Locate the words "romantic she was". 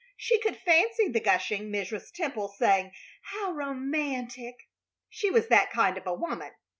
3.51-5.47